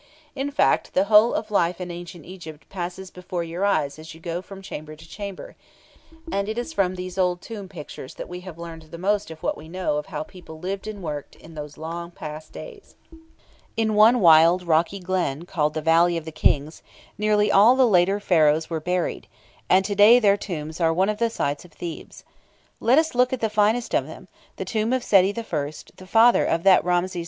[0.35, 4.19] In fact, the whole of life in Ancient Egypt passes before your eyes as you
[4.19, 5.55] go from chamber to chamber,
[6.31, 9.43] and it is from these old tomb pictures that we have learned the most of
[9.43, 12.95] what we know of how people lived and worked in those long past days.
[13.77, 16.81] In one wild rocky glen, called the "Valley of the Kings,"
[17.15, 19.27] nearly all the later Pharaohs were buried,
[19.69, 22.23] and to day their tombs are one of the sights of Thebes.
[22.79, 26.43] Let us look at the finest of them the tomb of Sety I., the father
[26.43, 27.19] of that Ramses II.